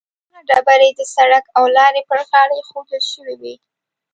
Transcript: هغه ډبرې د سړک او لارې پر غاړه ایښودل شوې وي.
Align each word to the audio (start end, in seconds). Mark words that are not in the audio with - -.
هغه 0.29 0.41
ډبرې 0.49 0.89
د 0.95 1.01
سړک 1.15 1.45
او 1.57 1.63
لارې 1.77 2.01
پر 2.09 2.19
غاړه 2.29 2.53
ایښودل 2.57 3.01
شوې 3.11 3.35
وي. 3.41 3.55